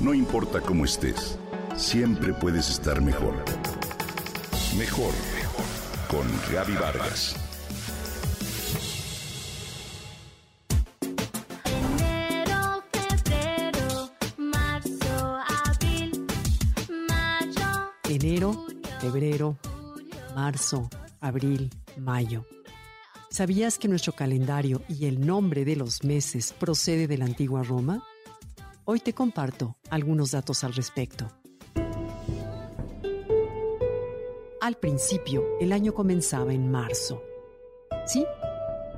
No 0.00 0.14
importa 0.14 0.60
cómo 0.60 0.84
estés, 0.84 1.36
siempre 1.76 2.32
puedes 2.32 2.70
estar 2.70 3.02
mejor. 3.02 3.34
Mejor, 4.78 5.12
mejor. 5.34 5.64
Con 6.08 6.26
Gaby 6.52 6.74
Vargas. 6.74 7.34
Enero, 11.64 12.84
febrero, 12.92 14.10
marzo, 14.38 15.38
abril, 15.66 16.26
mayo. 17.08 17.92
Enero, 18.08 18.66
febrero, 19.00 19.58
marzo, 20.36 20.88
abril, 21.20 21.70
mayo. 21.96 22.44
¿Sabías 23.30 23.78
que 23.78 23.88
nuestro 23.88 24.12
calendario 24.12 24.80
y 24.88 25.06
el 25.06 25.26
nombre 25.26 25.64
de 25.64 25.74
los 25.74 26.04
meses 26.04 26.52
procede 26.52 27.08
de 27.08 27.18
la 27.18 27.24
antigua 27.24 27.64
Roma? 27.64 28.04
Hoy 28.90 29.00
te 29.00 29.12
comparto 29.12 29.76
algunos 29.90 30.30
datos 30.30 30.64
al 30.64 30.72
respecto. 30.72 31.28
Al 34.62 34.76
principio, 34.78 35.44
el 35.60 35.72
año 35.74 35.92
comenzaba 35.92 36.54
en 36.54 36.70
marzo. 36.70 37.22
Sí, 38.06 38.24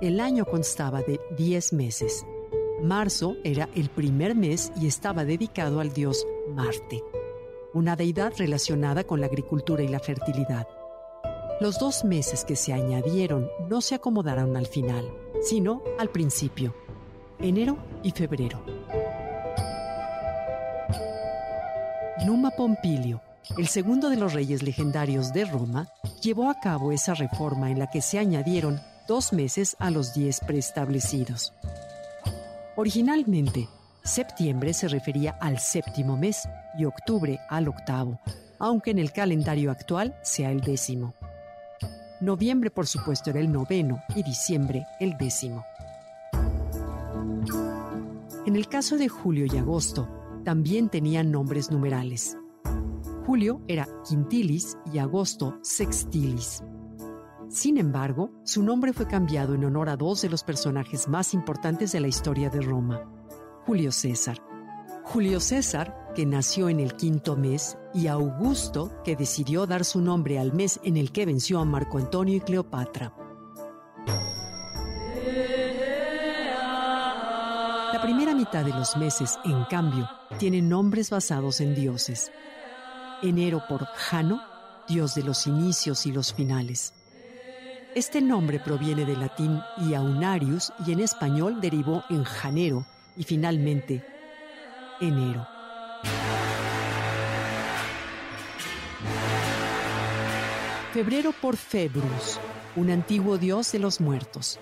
el 0.00 0.20
año 0.20 0.44
constaba 0.44 1.02
de 1.02 1.18
10 1.36 1.72
meses. 1.72 2.24
Marzo 2.80 3.34
era 3.42 3.68
el 3.74 3.90
primer 3.90 4.36
mes 4.36 4.70
y 4.80 4.86
estaba 4.86 5.24
dedicado 5.24 5.80
al 5.80 5.92
dios 5.92 6.24
Marte, 6.54 7.02
una 7.74 7.96
deidad 7.96 8.32
relacionada 8.38 9.02
con 9.02 9.20
la 9.20 9.26
agricultura 9.26 9.82
y 9.82 9.88
la 9.88 9.98
fertilidad. 9.98 10.68
Los 11.60 11.80
dos 11.80 12.04
meses 12.04 12.44
que 12.44 12.54
se 12.54 12.72
añadieron 12.72 13.48
no 13.68 13.80
se 13.80 13.96
acomodaron 13.96 14.56
al 14.56 14.68
final, 14.68 15.12
sino 15.42 15.82
al 15.98 16.10
principio, 16.10 16.76
enero 17.40 17.76
y 18.04 18.12
febrero. 18.12 18.79
Numa 22.26 22.50
Pompilio, 22.50 23.22
el 23.56 23.66
segundo 23.66 24.10
de 24.10 24.16
los 24.16 24.34
reyes 24.34 24.62
legendarios 24.62 25.32
de 25.32 25.46
Roma, 25.46 25.88
llevó 26.20 26.50
a 26.50 26.60
cabo 26.60 26.92
esa 26.92 27.14
reforma 27.14 27.70
en 27.70 27.78
la 27.78 27.88
que 27.88 28.02
se 28.02 28.18
añadieron 28.18 28.78
dos 29.08 29.32
meses 29.32 29.74
a 29.78 29.90
los 29.90 30.12
diez 30.12 30.40
preestablecidos. 30.40 31.54
Originalmente, 32.76 33.68
septiembre 34.04 34.74
se 34.74 34.88
refería 34.88 35.32
al 35.40 35.58
séptimo 35.58 36.18
mes 36.18 36.46
y 36.78 36.84
octubre 36.84 37.40
al 37.48 37.68
octavo, 37.68 38.20
aunque 38.58 38.90
en 38.90 38.98
el 38.98 39.12
calendario 39.12 39.70
actual 39.70 40.14
sea 40.22 40.50
el 40.50 40.60
décimo. 40.60 41.14
Noviembre, 42.20 42.70
por 42.70 42.86
supuesto, 42.86 43.30
era 43.30 43.40
el 43.40 43.50
noveno 43.50 44.02
y 44.14 44.22
diciembre 44.22 44.86
el 45.00 45.16
décimo. 45.16 45.64
En 48.44 48.56
el 48.56 48.68
caso 48.68 48.98
de 48.98 49.08
julio 49.08 49.46
y 49.50 49.56
agosto, 49.56 50.19
también 50.44 50.88
tenían 50.88 51.30
nombres 51.30 51.70
numerales. 51.70 52.36
Julio 53.26 53.60
era 53.68 53.86
quintilis 54.08 54.76
y 54.92 54.98
agosto 54.98 55.58
sextilis. 55.62 56.62
Sin 57.48 57.78
embargo, 57.78 58.30
su 58.44 58.62
nombre 58.62 58.92
fue 58.92 59.06
cambiado 59.06 59.54
en 59.54 59.64
honor 59.64 59.88
a 59.88 59.96
dos 59.96 60.22
de 60.22 60.28
los 60.28 60.44
personajes 60.44 61.08
más 61.08 61.34
importantes 61.34 61.92
de 61.92 62.00
la 62.00 62.08
historia 62.08 62.48
de 62.48 62.60
Roma, 62.60 63.02
Julio 63.66 63.92
César. 63.92 64.38
Julio 65.04 65.40
César, 65.40 66.12
que 66.14 66.24
nació 66.26 66.68
en 66.68 66.78
el 66.78 66.94
quinto 66.94 67.36
mes, 67.36 67.76
y 67.92 68.06
Augusto, 68.06 68.92
que 69.02 69.16
decidió 69.16 69.66
dar 69.66 69.84
su 69.84 70.00
nombre 70.00 70.38
al 70.38 70.52
mes 70.52 70.78
en 70.84 70.96
el 70.96 71.10
que 71.10 71.26
venció 71.26 71.58
a 71.58 71.64
Marco 71.64 71.98
Antonio 71.98 72.36
y 72.36 72.40
Cleopatra. 72.40 73.12
La 78.00 78.06
primera 78.06 78.34
mitad 78.34 78.64
de 78.64 78.72
los 78.72 78.96
meses, 78.96 79.38
en 79.44 79.62
cambio, 79.64 80.08
tienen 80.38 80.70
nombres 80.70 81.10
basados 81.10 81.60
en 81.60 81.74
dioses. 81.74 82.32
Enero 83.20 83.62
por 83.68 83.84
Jano, 83.84 84.42
dios 84.88 85.14
de 85.14 85.22
los 85.22 85.46
inicios 85.46 86.06
y 86.06 86.12
los 86.12 86.32
finales. 86.32 86.94
Este 87.94 88.22
nombre 88.22 88.58
proviene 88.58 89.04
del 89.04 89.20
latín 89.20 89.60
Iaunarius 89.76 90.72
y 90.86 90.92
en 90.92 91.00
español 91.00 91.60
derivó 91.60 92.02
en 92.08 92.24
Janero 92.24 92.86
y 93.18 93.24
finalmente 93.24 94.02
enero. 94.98 95.46
Febrero 100.94 101.34
por 101.38 101.58
Februs, 101.58 102.40
un 102.76 102.90
antiguo 102.90 103.36
dios 103.36 103.70
de 103.72 103.78
los 103.78 104.00
muertos. 104.00 104.58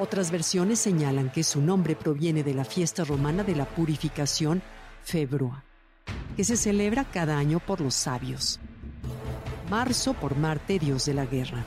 Otras 0.00 0.30
versiones 0.30 0.78
señalan 0.78 1.30
que 1.30 1.44
su 1.44 1.60
nombre 1.60 1.94
proviene 1.94 2.42
de 2.42 2.54
la 2.54 2.64
fiesta 2.64 3.04
romana 3.04 3.44
de 3.44 3.54
la 3.54 3.66
purificación 3.66 4.62
Februa, 5.02 5.62
que 6.38 6.42
se 6.42 6.56
celebra 6.56 7.04
cada 7.04 7.36
año 7.36 7.60
por 7.60 7.82
los 7.82 7.96
sabios. 7.96 8.60
Marzo 9.68 10.14
por 10.14 10.38
Marte, 10.38 10.78
dios 10.78 11.04
de 11.04 11.12
la 11.12 11.26
guerra. 11.26 11.66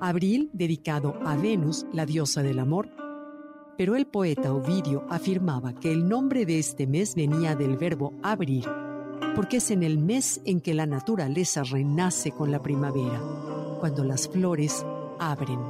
Abril, 0.00 0.48
dedicado 0.54 1.20
a 1.22 1.36
Venus, 1.36 1.84
la 1.92 2.06
diosa 2.06 2.42
del 2.42 2.58
amor, 2.58 2.88
pero 3.76 3.94
el 3.94 4.06
poeta 4.06 4.54
Ovidio 4.54 5.04
afirmaba 5.10 5.74
que 5.74 5.92
el 5.92 6.08
nombre 6.08 6.46
de 6.46 6.58
este 6.58 6.86
mes 6.86 7.14
venía 7.14 7.54
del 7.54 7.76
verbo 7.76 8.14
abrir, 8.22 8.64
porque 9.36 9.58
es 9.58 9.70
en 9.70 9.82
el 9.82 9.98
mes 9.98 10.40
en 10.46 10.62
que 10.62 10.72
la 10.72 10.86
naturaleza 10.86 11.62
renace 11.62 12.30
con 12.30 12.50
la 12.50 12.62
primavera, 12.62 13.20
cuando 13.78 14.04
las 14.04 14.28
flores 14.28 14.84
abren. 15.18 15.60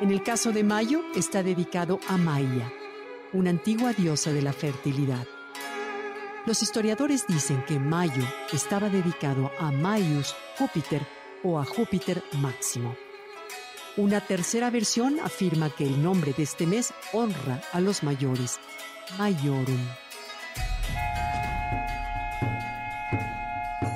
En 0.00 0.10
el 0.10 0.22
caso 0.22 0.52
de 0.52 0.64
Mayo 0.64 1.02
está 1.14 1.42
dedicado 1.42 1.98
a 2.08 2.16
Maia, 2.16 2.70
una 3.32 3.50
antigua 3.50 3.92
diosa 3.92 4.32
de 4.32 4.42
la 4.42 4.52
fertilidad. 4.52 5.26
Los 6.46 6.62
historiadores 6.62 7.26
dicen 7.26 7.64
que 7.64 7.78
Mayo 7.78 8.22
estaba 8.52 8.90
dedicado 8.90 9.50
a 9.58 9.70
Maius 9.70 10.34
Júpiter 10.58 11.06
o 11.42 11.58
a 11.58 11.64
Júpiter 11.64 12.22
Máximo. 12.32 12.96
Una 13.96 14.20
tercera 14.20 14.70
versión 14.70 15.20
afirma 15.20 15.70
que 15.70 15.86
el 15.86 16.02
nombre 16.02 16.32
de 16.32 16.42
este 16.42 16.66
mes 16.66 16.92
honra 17.12 17.62
a 17.72 17.80
los 17.80 18.02
mayores, 18.02 18.58
Maiorum. 19.16 19.86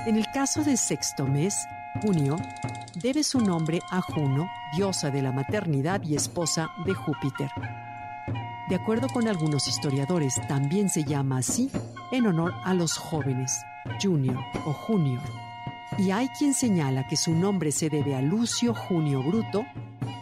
En 0.07 0.17
el 0.17 0.27
caso 0.33 0.65
del 0.65 0.79
sexto 0.79 1.27
mes, 1.27 1.67
junio, 2.01 2.37
debe 2.95 3.23
su 3.23 3.41
nombre 3.41 3.81
a 3.91 4.01
Juno, 4.01 4.49
diosa 4.75 5.11
de 5.11 5.23
la 5.23 5.33
maternidad 5.33 6.03
y 6.03 6.15
esposa 6.15 6.71
de 6.87 6.95
Júpiter. 6.95 7.51
De 8.69 8.77
acuerdo 8.77 9.09
con 9.09 9.29
algunos 9.29 9.67
historiadores, 9.67 10.35
también 10.47 10.89
se 10.89 11.05
llama 11.05 11.39
así 11.39 11.71
en 12.13 12.27
honor 12.27 12.55
a 12.65 12.75
los 12.75 12.97
jóvenes, 12.97 13.61
Junior 14.03 14.39
o 14.67 14.73
Junior. 14.73 15.23
Y 15.99 16.11
hay 16.11 16.29
quien 16.39 16.55
señala 16.55 17.07
que 17.07 17.17
su 17.17 17.33
nombre 17.35 17.73
se 17.73 17.89
debe 17.91 18.15
a 18.15 18.23
Lucio 18.23 18.75
Junio 18.75 19.23
Bruto, 19.23 19.65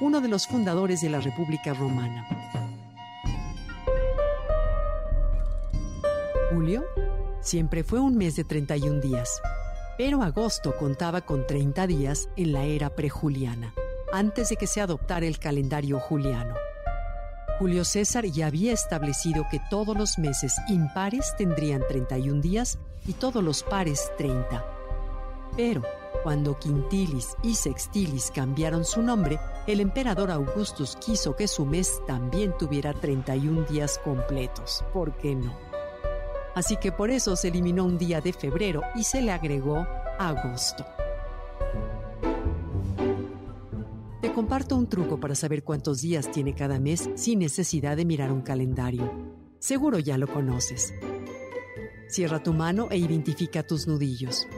uno 0.00 0.20
de 0.20 0.28
los 0.28 0.46
fundadores 0.46 1.00
de 1.00 1.10
la 1.10 1.20
República 1.20 1.74
Romana. 1.74 2.26
Julio 6.52 6.84
siempre 7.40 7.84
fue 7.84 8.00
un 8.00 8.16
mes 8.16 8.36
de 8.36 8.44
31 8.44 9.00
días, 9.00 9.40
pero 9.96 10.22
agosto 10.22 10.76
contaba 10.76 11.22
con 11.22 11.46
30 11.46 11.86
días 11.86 12.28
en 12.36 12.52
la 12.52 12.64
era 12.64 12.90
prejuliana, 12.90 13.74
antes 14.12 14.50
de 14.50 14.56
que 14.56 14.66
se 14.66 14.80
adoptara 14.80 15.26
el 15.26 15.38
calendario 15.38 15.98
juliano. 15.98 16.54
Julio 17.58 17.84
César 17.84 18.26
ya 18.26 18.48
había 18.48 18.74
establecido 18.74 19.46
que 19.50 19.60
todos 19.70 19.96
los 19.96 20.18
meses 20.18 20.54
impares 20.68 21.34
tendrían 21.38 21.82
31 21.88 22.42
días 22.42 22.78
y 23.06 23.14
todos 23.14 23.42
los 23.42 23.62
pares 23.62 24.12
30. 24.18 24.64
Pero, 25.56 25.82
cuando 26.22 26.58
Quintilis 26.58 27.34
y 27.42 27.54
Sextilis 27.54 28.30
cambiaron 28.34 28.84
su 28.84 29.00
nombre, 29.00 29.38
el 29.66 29.80
emperador 29.80 30.30
Augustus 30.30 30.96
quiso 30.96 31.34
que 31.34 31.48
su 31.48 31.64
mes 31.64 32.02
también 32.06 32.54
tuviera 32.58 32.92
31 32.92 33.62
días 33.62 33.98
completos. 34.04 34.84
¿Por 34.92 35.16
qué 35.16 35.34
no? 35.34 35.75
Así 36.56 36.78
que 36.78 36.90
por 36.90 37.10
eso 37.10 37.36
se 37.36 37.48
eliminó 37.48 37.84
un 37.84 37.98
día 37.98 38.22
de 38.22 38.32
febrero 38.32 38.80
y 38.94 39.04
se 39.04 39.20
le 39.20 39.30
agregó 39.30 39.86
agosto. 40.18 40.86
Te 44.22 44.32
comparto 44.32 44.74
un 44.74 44.88
truco 44.88 45.20
para 45.20 45.34
saber 45.34 45.64
cuántos 45.64 46.00
días 46.00 46.30
tiene 46.30 46.54
cada 46.54 46.80
mes 46.80 47.10
sin 47.14 47.40
necesidad 47.40 47.94
de 47.94 48.06
mirar 48.06 48.32
un 48.32 48.40
calendario. 48.40 49.12
Seguro 49.58 49.98
ya 49.98 50.16
lo 50.16 50.28
conoces. 50.28 50.94
Cierra 52.08 52.42
tu 52.42 52.54
mano 52.54 52.88
e 52.90 52.96
identifica 52.96 53.62
tus 53.62 53.86
nudillos. 53.86 54.48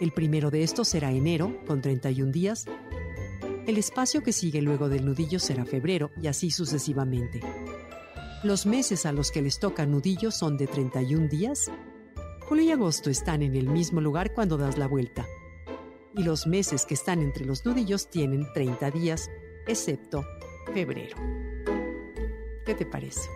El 0.00 0.12
primero 0.12 0.50
de 0.50 0.62
estos 0.62 0.88
será 0.88 1.12
enero, 1.12 1.58
con 1.66 1.82
31 1.82 2.32
días. 2.32 2.64
El 3.66 3.76
espacio 3.76 4.22
que 4.22 4.32
sigue 4.32 4.62
luego 4.62 4.88
del 4.88 5.04
nudillo 5.04 5.40
será 5.40 5.66
febrero 5.66 6.10
y 6.22 6.28
así 6.28 6.50
sucesivamente. 6.50 7.42
Los 8.42 8.66
meses 8.66 9.06
a 9.06 9.12
los 9.12 9.30
que 9.30 9.40
les 9.40 9.58
toca 9.58 9.86
nudillo 9.86 10.30
son 10.30 10.58
de 10.58 10.66
31 10.66 11.28
días. 11.28 11.70
Julio 12.46 12.64
y 12.64 12.70
agosto 12.70 13.08
están 13.08 13.42
en 13.42 13.56
el 13.56 13.66
mismo 13.68 14.00
lugar 14.00 14.34
cuando 14.34 14.58
das 14.58 14.76
la 14.76 14.86
vuelta. 14.86 15.26
Y 16.14 16.22
los 16.22 16.46
meses 16.46 16.84
que 16.84 16.94
están 16.94 17.22
entre 17.22 17.46
los 17.46 17.64
nudillos 17.64 18.08
tienen 18.08 18.46
30 18.52 18.90
días, 18.90 19.30
excepto 19.66 20.24
febrero. 20.72 21.16
¿Qué 22.66 22.74
te 22.74 22.84
parece? 22.84 23.28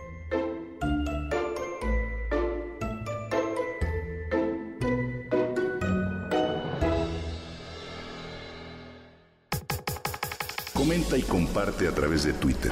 Comenta 10.73 11.17
y 11.17 11.23
comparte 11.23 11.87
a 11.87 11.91
través 11.91 12.23
de 12.23 12.33
Twitter. 12.33 12.71